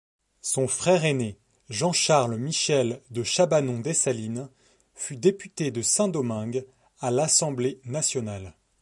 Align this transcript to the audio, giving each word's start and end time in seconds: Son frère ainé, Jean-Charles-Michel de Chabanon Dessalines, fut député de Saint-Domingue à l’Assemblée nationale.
Son 0.41 0.67
frère 0.67 1.03
ainé, 1.05 1.37
Jean-Charles-Michel 1.69 3.03
de 3.11 3.21
Chabanon 3.21 3.81
Dessalines, 3.81 4.49
fut 4.95 5.15
député 5.15 5.69
de 5.69 5.83
Saint-Domingue 5.83 6.65
à 7.01 7.11
l’Assemblée 7.11 7.79
nationale. 7.85 8.55